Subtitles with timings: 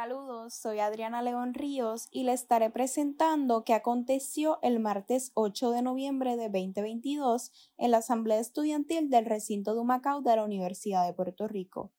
[0.00, 5.82] Saludos, soy Adriana León Ríos y le estaré presentando qué aconteció el martes 8 de
[5.82, 11.14] noviembre de 2022 en la Asamblea Estudiantil del recinto de Humacao de la Universidad de
[11.14, 11.90] Puerto Rico.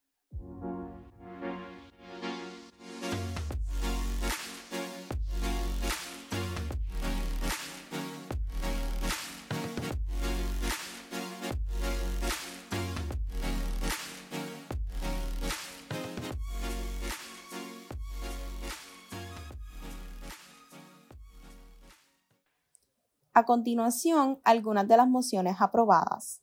[23.39, 26.41] A continuación, algunas de las mociones aprobadas.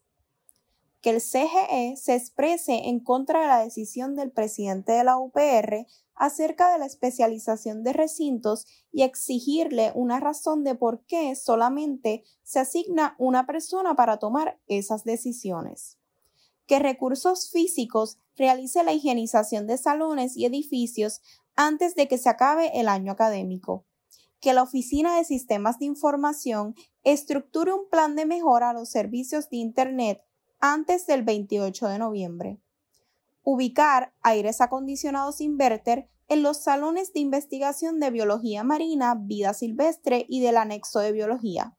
[1.02, 5.86] Que el CGE se exprese en contra de la decisión del presidente de la UPR
[6.14, 12.60] acerca de la especialización de recintos y exigirle una razón de por qué solamente se
[12.60, 15.98] asigna una persona para tomar esas decisiones.
[16.66, 21.20] Que recursos físicos realice la higienización de salones y edificios
[21.56, 23.84] antes de que se acabe el año académico
[24.40, 29.48] que la Oficina de Sistemas de Información estructure un plan de mejora a los servicios
[29.50, 30.22] de Internet
[30.60, 32.58] antes del 28 de noviembre.
[33.42, 40.40] Ubicar aires acondicionados inverter en los salones de investigación de biología marina, vida silvestre y
[40.40, 41.76] del anexo de biología.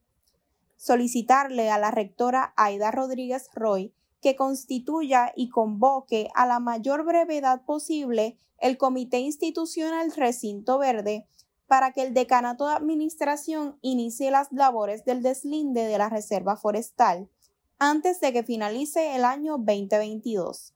[0.77, 7.63] Solicitarle a la rectora Aida Rodríguez Roy que constituya y convoque a la mayor brevedad
[7.65, 11.27] posible el Comité Institucional Recinto Verde
[11.67, 17.29] para que el decanato de administración inicie las labores del deslinde de la reserva forestal
[17.77, 20.73] antes de que finalice el año 2022.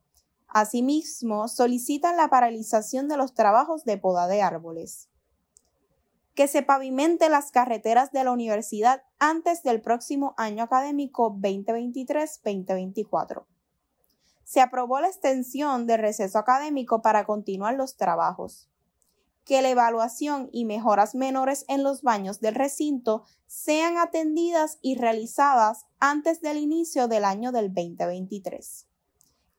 [0.48, 5.08] Asimismo, solicitan la paralización de los trabajos de poda de árboles.
[6.36, 13.46] Que se pavimente las carreteras de la universidad antes del próximo año académico 2023-2024.
[14.44, 18.68] Se aprobó la extensión del receso académico para continuar los trabajos
[19.52, 25.88] que la evaluación y mejoras menores en los baños del recinto sean atendidas y realizadas
[26.00, 28.88] antes del inicio del año del 2023.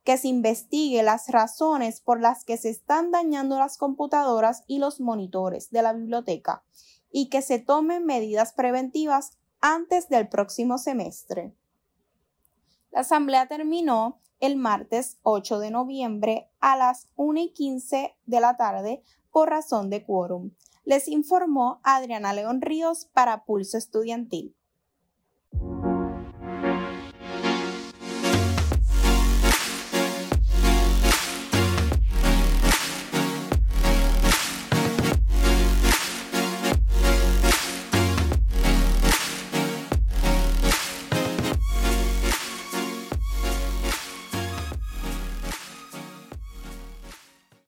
[0.03, 4.99] Que se investigue las razones por las que se están dañando las computadoras y los
[4.99, 6.65] monitores de la biblioteca
[7.11, 11.55] y que se tomen medidas preventivas antes del próximo semestre.
[12.93, 18.59] La asamblea terminó el martes 8 de noviembre a las 1 y 15 de la
[18.59, 20.51] tarde por razón de quórum.
[20.85, 24.55] Les informó Adriana León Ríos para Pulso Estudiantil.